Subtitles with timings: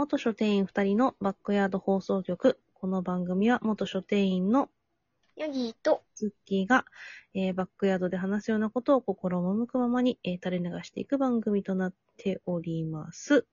[0.00, 2.58] 元書店員2人のバックヤード放送局。
[2.72, 4.70] この番組は元書店員の
[5.36, 6.86] ヤギーと、ズッキーが、
[7.34, 13.44] えーバックヤードで話すようなことを心赴くままに、えー垂れ流していく番組となっております。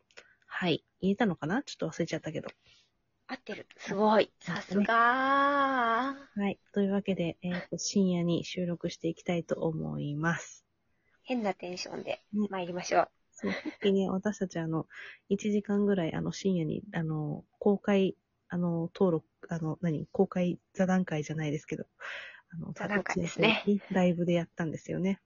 [0.45, 0.85] はい。
[1.01, 1.63] 言えたのかな？
[1.63, 2.47] ちょっと忘れちゃったけど。
[3.27, 3.67] 合ってる。
[3.75, 4.31] すごい。
[4.39, 6.15] さすがは
[6.49, 6.59] い。
[6.71, 10.63] というわけで、えーと深夜に収録していきたいと思います。
[11.23, 13.09] 変なテンションでね参りましょう。
[13.39, 14.87] そう、さっきね、私たちあの、
[15.29, 18.15] 1時間ぐらい、あの、深夜に、あの、公開、
[18.49, 21.85] あの、登録、あの、何、公開座談会じゃないですけど、
[22.49, 25.21] あの、座談会ですねライブでやったんですよね。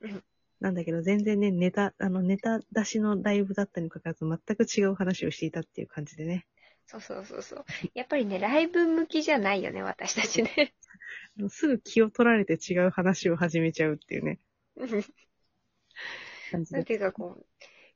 [0.00, 0.22] うん
[0.58, 6.46] なんだけど、全然ね、ネタ、あの、ネタ出しのライブだったにもかかわらず、全く違う話をしていたっていう感じでね。
[6.86, 7.64] そうそうそうそう。
[7.92, 10.74] やっぱりね、ライブ向きじゃないよね、私たちね。
[11.50, 14.38] すぐ気を取られて違う話を始めちゃうっていうね、
[16.50, 16.78] 感じで。
[16.78, 17.46] なんていうかこう、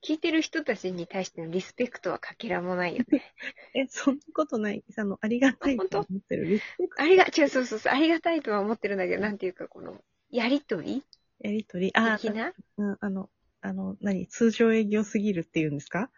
[0.03, 3.23] 聞いてる人たちに対してのリスペクトはかけらもないよね。
[3.75, 4.85] え、そんなことない。
[4.97, 6.47] あの、ありがたいと思ってる。
[6.47, 7.03] リスペクト。
[7.03, 11.05] ありが、違う、そうそうそう、ありがたいとは思ってるんだけど、なんていうかこの、やりとり？
[11.41, 12.53] やりとり、あ、的な？
[12.79, 14.27] うん、あの、あの、何？
[14.27, 16.11] 通常営業すぎるっていうんですか？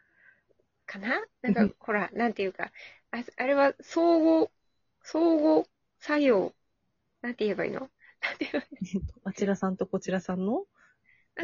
[0.87, 1.21] かな？
[1.43, 2.73] なんか、ほら、なんていうか、
[3.11, 4.49] ああれは相互、
[5.03, 5.65] 相互
[5.99, 6.55] 作用、
[7.21, 7.81] なんて言えばいいの？
[7.81, 10.67] なんて言えばいいえっとあちらさんとこちらさんの、のあ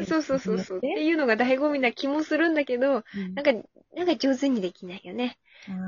[0.05, 0.77] そうそうそうそう。
[0.77, 3.51] っっていうのが醍醐味な気もするんだけど、うんなんか、
[3.95, 5.37] なんか上手にできないよね。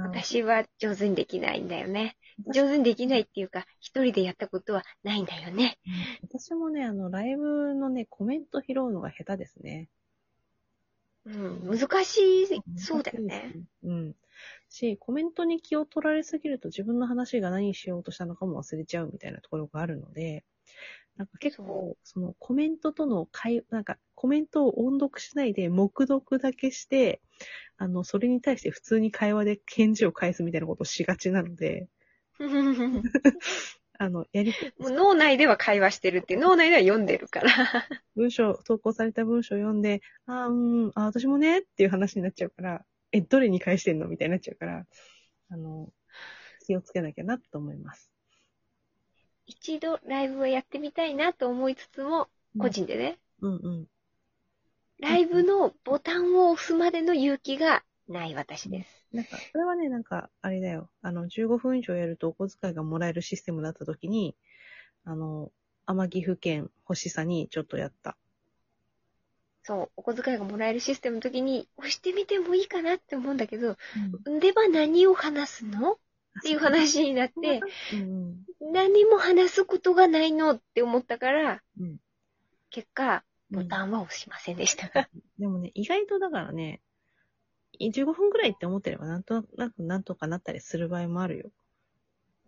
[0.03, 2.17] 私は上手にできないんだよね。
[2.53, 5.77] 上手にできないっていうか、一人でやったことはないんだよね。
[5.85, 9.89] うん私もね、あの、ライブのね、コメント拾うのが下手ですね。
[11.25, 13.53] うん、難しい、そうだよね。。
[13.83, 14.15] うん。
[14.69, 20.43] し、コメントに気を取られすぎると自分の話が何しようとしたのかも忘れちゃうみたいなところがあるので、
[21.21, 27.21] なんか結構、そのコメントとの会、なんかコメントを音読しないで黙読だけして、
[27.77, 31.87] あの、それに対して普通に会話で返事を返すみたいなことをしがちなので、
[32.39, 32.47] も
[33.99, 37.87] あの、やり、う脳内では会話してるっていう、脳内では読んでるから。
[38.15, 44.87] 文章、投稿された文章を読んで、あーうん、あ、私もねっていう話になっちゃうから、え、どれに返してんのみたいになっちゃうから、
[45.49, 45.93] あの、
[46.65, 48.11] 気をつけなきゃなと思います。
[49.45, 53.87] 一度ライブをやってみたいなと思いつつも、個人でね、うんうん。
[54.99, 59.05] ライブのボタンを押すまでの勇気がない私です。
[59.11, 60.89] なんか、それはね、なんか、あれだよ。
[61.01, 64.37] あの、15分以上やるとお小遣いがもらえるシステムだった時に、
[65.05, 65.51] あの、
[65.87, 68.17] 天岐阜県欲しさにちょっとやった。
[69.63, 73.75] そう、お小遣いがもらえるシステムの時に押してみてもいいかなって思うんだけど、
[74.25, 74.39] うん。
[74.39, 75.99] では何を話すの？
[76.39, 77.61] っていう話になって。
[78.59, 81.97] 何も話すことがないのって思ったから、うん
[82.73, 85.09] 結果、ボタンは押しませんでした。
[85.37, 86.79] でもね、意外とだからね、
[87.81, 91.51] 15分くらいって思ってれば、なんとなくなんとかなったりする場合もあるよ。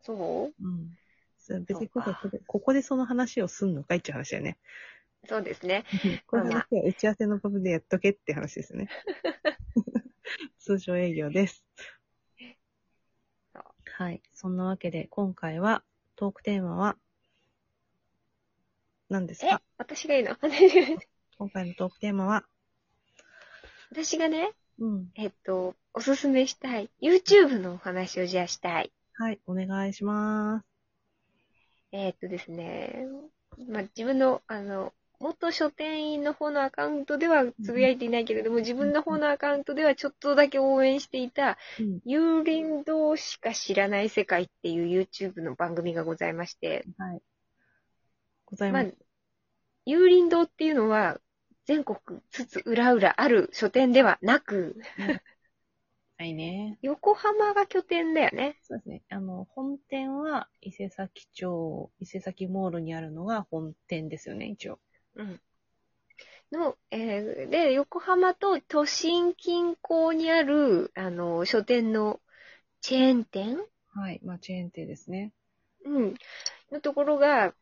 [0.01, 0.65] そう？
[0.65, 1.65] うん。
[1.65, 4.57] 別にここで、ここでその話をすんのかいって話だよね。
[5.27, 5.83] そうですね。
[6.27, 8.87] この話は打ち合わせの部分でやっとけって話ですね。
[10.59, 11.65] 通常営業です。
[13.85, 14.21] はい。
[14.33, 15.83] そんなわけで、今回は、
[16.15, 16.97] トークテーマは、
[19.09, 20.35] 何ですえか、私がいいの？
[21.37, 22.45] 今回のトークテーマは、
[23.91, 25.11] 私がね、うん。
[25.15, 26.89] えっと、おすすめしたい。
[27.01, 28.91] YouTube のお話をじゃあしたい。
[29.15, 30.65] はい、お願いします。
[31.91, 33.05] えっとですね、
[33.69, 41.99] まあ、自分の、あの、元書店員の方のアカウントではつぶやいていないけれども、自分の方のアカウントではちょっとだけ応援していた、うん。
[42.05, 47.21] 幽霊堂しか知らない世界っていう YouTube の番組がございまして、はい。
[48.45, 48.95] ございまあます。、
[49.87, 51.19] 幽霊堂っていうのは、
[51.65, 54.75] 全国つつ裏裏ある書店ではなく、
[56.17, 56.77] はいね。
[56.83, 58.57] 横浜が拠点だよね。
[58.63, 59.03] そうですね。
[59.09, 64.79] あの、本店は伊勢崎町、伊勢崎モールにあるのが本店ですよね、一応。
[65.15, 65.41] うん。
[66.51, 72.21] の、えーで、横浜と都心近郊にある、あの、書店の
[72.81, 73.57] チェーン店
[73.93, 74.21] はい。
[74.23, 75.33] まあ、チェーン店ですね。
[75.85, 76.15] うん。
[76.71, 77.53] のところが、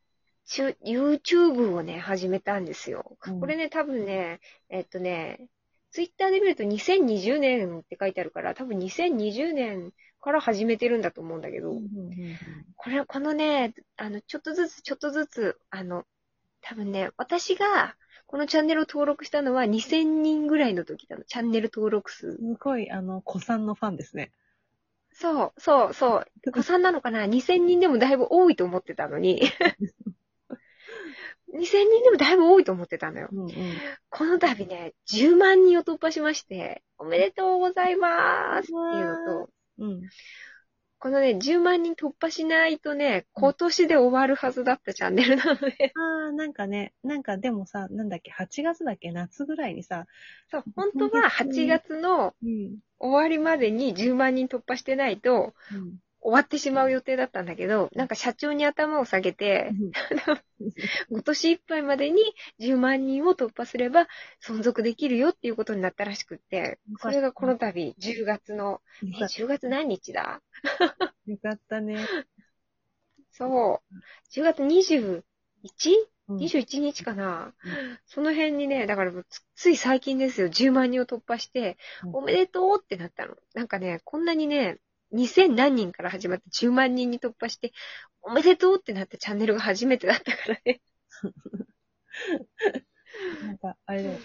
[0.47, 3.17] YouTube をね、始めたんですよ。
[3.25, 4.39] うんこれね、多分ね、
[4.69, 5.47] えっとね、
[5.91, 11.73] ツイッターで見ると2020年って書いてあるから、多分2020年から始めてるんだと思うんだけど、
[12.75, 16.05] これ、このね、あの、ちょっとずつ、ちょっとずつ、あの、
[16.61, 17.95] 多分ね、私が、
[18.27, 21.23] このチャンネルを登録したのは2000人ぐらいの時なの。
[21.25, 22.37] チャンネル登録数。
[22.37, 24.31] すごい、あの、子さんのファンですね。
[25.11, 26.51] そう、そう、そう。
[26.51, 29.41] 子さんなのかな ?2000 人でもだいぶ多いと思ってたのに。
[31.53, 33.27] 2000人でもだいぶ多いと思ってたのよ。
[33.31, 33.51] うんうん。
[34.09, 39.49] この度ね、10万人を突破しまして、おめでとうございますっていうのと、
[39.79, 40.01] うん。
[41.01, 50.05] このね、10万人突破しないとね、今年で終わるはずだったチャンネルなので、ああ、なんかね、なんかでもさ、なんだっけ、8月だっけ、夏ぐらいにさ、
[50.51, 52.77] そう、本当は8月のうん。
[52.99, 55.95] 終わりまでに10万人突破してないと、うん。
[56.21, 59.71] 終わってしまう予定だったんだけど、なんか社長に頭を下げて、
[61.09, 62.21] 今年いっぱいまでに
[62.59, 64.07] 10万人を突破すれば
[64.41, 70.41] 存続できるよっていうことになったらしくって、それがこの度10月の、えよかっ10月何日だ？
[70.61, 71.97] た よかったね。
[73.31, 73.95] そう。
[74.31, 75.23] 10月 21?21
[76.27, 76.37] うん。
[76.37, 77.99] 日かな、うん。
[78.05, 82.15] その辺にね、だからつつい最近ですよ、10万人を突破して、うん。
[82.17, 83.35] おめでとうってなったの。
[83.55, 84.79] なんかね、こんなにね、
[85.11, 87.71] 2000何人から始まって10万人に突破して、
[88.21, 90.81] おめでとうってなったチャンネルが初めてだったからね。
[93.41, 94.21] なんか、あれだよ。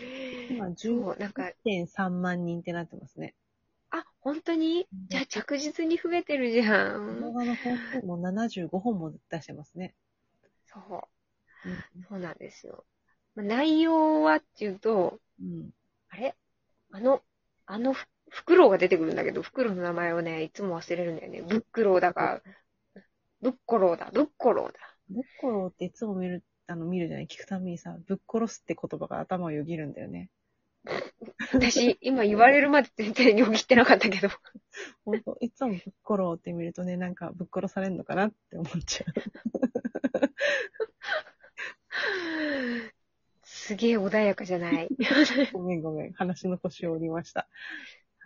[0.48, 3.34] 今、そう、なんか、10.3万人ってなってますね。
[3.90, 4.86] あ、本当に？
[4.92, 7.32] うんじゃあ着実に増えてるじゃ動ん。
[7.32, 9.96] 画の本数も75本も出してますね。
[10.66, 11.00] そう、
[11.64, 12.84] うんそうなんですよ。
[13.34, 15.70] まあ内容はっていうと、うん。
[16.10, 16.36] あれ？
[16.92, 17.22] あの、
[17.66, 21.42] あのふ、フクロウが出てくるんだけど、フクロウの名前をね、いつも忘れるんだよね。
[21.42, 22.42] ブックロウだか、
[23.40, 24.78] ブッコロウだ、ブッコロウだ。
[25.08, 27.26] ぶっころっていつも見る、あの、見るじゃない？
[27.26, 30.30] 聞くたびにさ、ぶっ殺すって言葉が頭をよぎるんだよね。
[31.52, 34.28] 私、今言われるまで全然よぎってなかったけど。
[35.04, 39.12] ほんと、いつもぶっころって見るとね、なんかぶっ殺されるのかなって思っちゃう。
[43.44, 44.88] すげえ穏やかじゃない。
[45.52, 46.12] ごめんごめん。
[46.12, 47.48] 話の腰を折りました。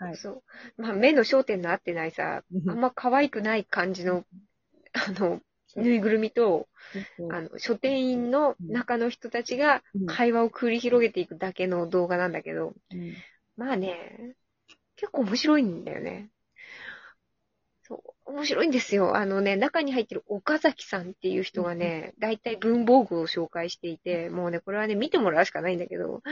[0.00, 0.16] はい。
[0.16, 0.42] そ
[0.78, 0.82] う。
[0.82, 4.24] まあ、目の焦点の合ってないさ、あんま可愛くない感じの、
[4.94, 5.40] あの、
[5.76, 6.68] ぬいぐるみと、
[7.28, 13.14] あの、書店員の中の人たちがうん会話を繰り広げていくだけの動画なんだけど、うん
[13.56, 14.36] まあね、
[14.96, 16.30] 結構面白いんだよね。
[17.82, 19.16] そう、面白いんですよ。
[19.16, 26.22] あのね、中に入ってる岡崎さんっていう人がね、だいたい文房具を紹介していて、もうね、これはね、見てもらうしかないんだけど、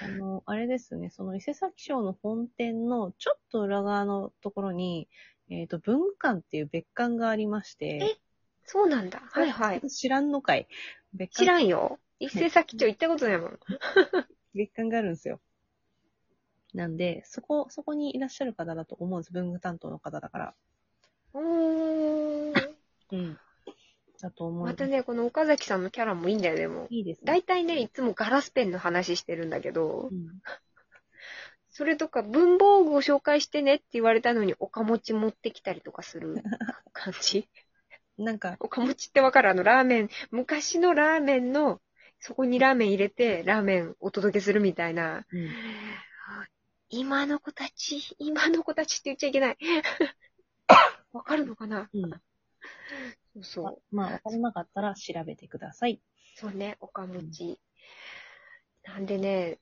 [0.00, 5.08] あの、あれですね、その伊勢崎町の本店のちょっと裏側のところに、
[5.50, 8.18] えっ、と、文具館っていう別館がありまして、
[8.64, 9.20] そうなんだ。
[9.30, 9.90] はいはい。
[9.90, 10.66] 知らんのかい。
[11.12, 11.98] 別知館、らんよ。
[12.18, 13.58] 一斉先町行ったことないもん。
[14.54, 15.40] 別館があるんですよ。
[16.72, 19.32] なんで、そこ、そこにいらっしゃる方だと思うんです。
[19.32, 20.54] 文具担当の方だから。
[21.34, 22.76] うーん。
[23.12, 23.38] うん。
[24.24, 24.64] だと思う。
[24.64, 26.86] またね、この岡崎さんのキャラもいいんだよ、でも。
[26.90, 27.24] いいですね。
[27.26, 30.40] 大体ね、いつもガラスペンの話してるんだけどう、ん。
[31.70, 36.42] それとか文房具を紹介してねって言われたのに、おかもち持ってきたりとかする
[36.92, 37.48] 感じ？
[38.16, 39.50] なんか、おかもちってわかる？
[39.50, 41.80] あの、ラーメン、昔のラーメンの、
[42.20, 45.26] そこにラーメン入れて、ラーメンお届けするみたいな。
[45.30, 45.50] うん。
[46.88, 49.58] 今の子たち、今の子たちって言っちゃいけない。
[51.12, 51.90] わかるのかな？
[51.92, 52.22] うん。
[53.34, 53.96] そうそう。
[53.96, 56.00] まあ、わからなかったら調べてください。
[56.36, 57.58] そうね、おかもち。
[58.84, 59.58] なんでね、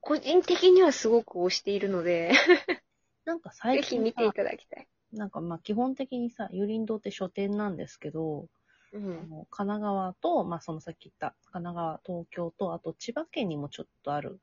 [0.00, 2.32] 個人的にはすごく推しているので、
[3.24, 4.88] なんかぜ最近さひ見ていただきたい。
[5.12, 8.48] なんかまあ基本的にさ、有林堂って書店なんですけど、
[8.92, 9.04] あうん。
[9.28, 14.40] の神奈川と、まあそのさっき言った神奈川、東京と、あと千葉県にもちょっとある。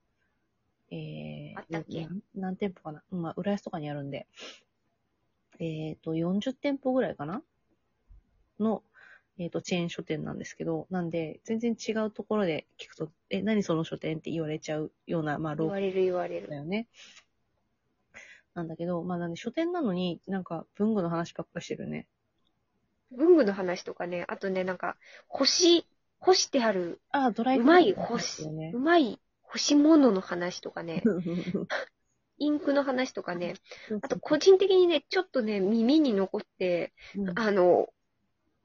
[0.89, 2.07] えー、あったっけ？
[2.36, 3.03] 何店舗かな？
[3.12, 4.27] うんまあ浦安とかにあるんで。
[5.60, 7.41] えっ、と、40店舗ぐらいかな？
[8.60, 8.84] の、
[9.40, 16.48] えっ、と、チェーン書店なんですけど、なんで、全然違うところで聞くと、え、何その書店って言われちゃうような、まあ、ロー言われる言われる。
[16.48, 16.88] だよね。
[18.56, 22.08] なんだけど、まあなんで書店なのになんか文具の話ばっかりしてるね。
[23.12, 24.98] 文具の話とかね、あとね、なんか、
[25.28, 25.86] 干し、
[26.20, 28.80] 干してある、ああ、ドライうまいフラワー干し、よねう。
[28.80, 31.04] まい干し物の話とかね、
[32.40, 33.54] インクの話とかね、
[34.02, 37.88] あと個人的にね、ちょっとね、耳に残って、うんあの、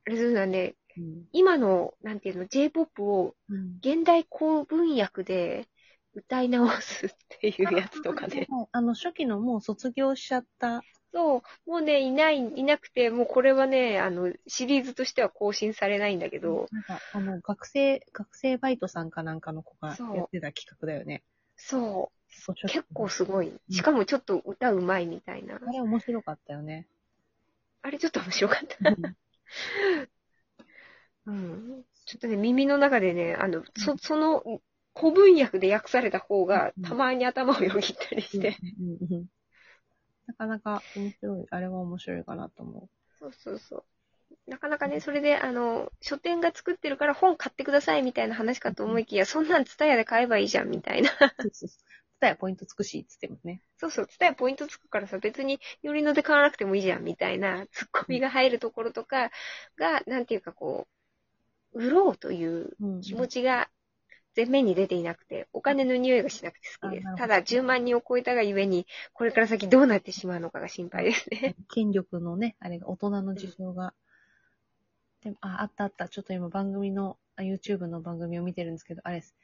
[0.05, 5.69] あれするのはね、うん今の、なんていうの、J-POP をうん現代公文訳で
[6.15, 8.49] 歌い直すっていうやつとかね。
[8.51, 10.83] はいあの、初期のもう卒業しちゃった。
[11.13, 21.23] そう、もうね、いない、いなくて、もうこれはね、あの、シリーズとしては更新されないんだけど、なんか、あの、学生、学生バイトさんかなんかの子がそうやってた企画だよね。
[21.57, 23.53] そう、そう初期結構すごい。
[23.71, 25.61] しかもちょっと歌うまいみたいな。
[25.67, 26.87] あれ面白かったよね。
[27.83, 28.77] あれちょっと面白かった。
[31.27, 31.85] うん。
[32.07, 34.43] ちょっとね、耳の中でね、あの、そ、その、
[34.95, 38.57] 古文訳で訳された方がうん、たまに頭をよぎったりして。
[40.27, 43.85] なかなか面白い、あれは面白いかなと思そうそうそう。
[44.51, 51.11] なかなかね、それで、あの、書店が作ってるから本買ってくださいみたいな話かと思いきや、そんなんツタヤで買えばいいじゃんみたいな。
[51.11, 52.02] そうそうそう。
[52.23, 53.61] 伝えポイントつくし、つってもね。
[53.79, 59.31] そうそう、ツタヤポイントつくからさ、別に寄りので買わなくてもいいじゃんみたいな、ツッコミが入るところとか
[59.77, 60.87] が、なんていうかこ
[61.73, 63.69] う、売ろうといううん気持ちが
[64.37, 71.55] 前面に出ていなくて、お金の匂いがしなくて好きですただ、10万人を超えたがゆえに、これから先どうなってしまうのかが心配ですね。
[71.69, 73.95] 権力のね、あれが、大人の事情が。
[75.23, 76.09] でも、あ、あったあった。
[76.09, 79.35] ちょっと今番組の、あ YouTube の番組を見てるんですけど、あれです。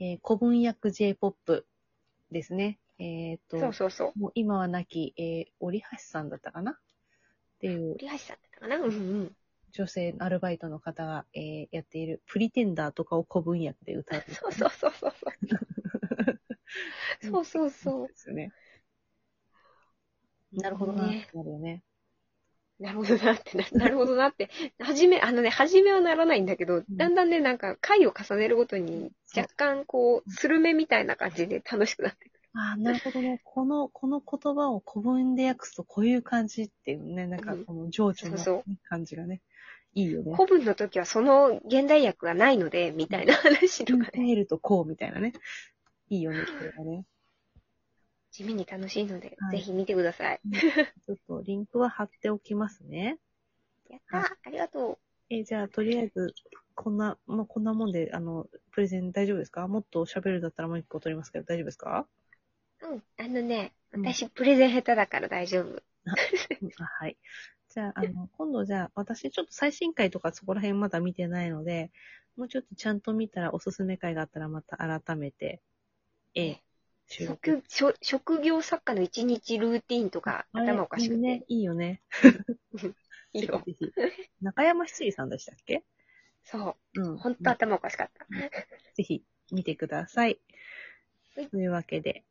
[0.00, 1.66] えー古文訳 J-POP
[2.30, 2.78] ですね。
[2.98, 4.18] えっ、と、そうそうそう。
[4.18, 6.72] もう今は亡き、えー、折橋さんだったかな？
[6.72, 6.76] っ
[7.60, 8.76] ていうリハシさんだったかな？
[8.76, 8.88] うんう
[9.24, 9.36] ん。
[9.72, 14.24] 女性のアルバイトの方が、えーやっているプリテンダーとかを古文訳で歌う。
[14.28, 15.32] そ うそうそうそうそう。
[17.30, 18.08] そうそうそう。
[18.08, 18.52] ですよね。
[20.52, 21.06] なるほどな。
[21.06, 21.82] ねなるよね。
[22.80, 24.50] なるほどなってな、 なるほどなって。
[24.78, 32.40] はじめ、あのね、はじめはならないんだけど、んだんだんね、なんか回を重ねるごとに、若干こう、スルメみたいな感じで楽しくなってくる。
[32.54, 33.40] ああ、なるほどね。
[33.44, 39.42] この、この言葉を古文で訳すとこういう感じっていうね、なんかうんこの情緒の、感じがね、
[39.94, 40.34] いいよね。
[40.34, 45.32] 古文の時はその現代訳がないので、みたいな話とかね、見ているとこうみたいなね。
[46.10, 47.04] いいよね、それがね。
[48.38, 50.40] 地味に楽しいので、はいぜひ見てください。
[51.06, 53.18] ちょっとリンクは貼っておきますね。
[53.90, 56.34] やったーありがとえーじゃあ、とりあえず、
[56.76, 59.66] こんな、まあ、こんなもんで、あの、プレゼン大丈夫ですか？
[59.66, 62.06] もっと喋るだったらもう一個取りますけど、大丈夫ですか？
[62.82, 62.86] う。
[62.88, 65.64] うん、あのね、うん私プレゼン下手だから大丈夫。
[65.64, 65.82] うん
[66.78, 67.16] あはい。
[67.68, 71.90] じゃあ、あの、 今度じゃあ、私ちょっと最新回とかそこら辺まだ見てないので、
[72.36, 75.60] もうちょっとちゃんと見たらおすすめ回があったらまた改めて、
[76.34, 76.62] ええ。
[77.08, 81.14] 職職職業作家の一日ルーティーンとか頭おかしくて。
[81.14, 81.44] いいね。
[81.48, 82.02] いいよね。
[83.32, 83.62] いいよ。
[84.42, 85.84] 中山七里さんでしたっけ？
[86.44, 87.08] そうう。
[87.14, 87.18] ん。
[87.18, 88.26] ほんと頭おかしかった。
[88.94, 90.38] ぜひ見てください。
[91.34, 92.24] というわけで、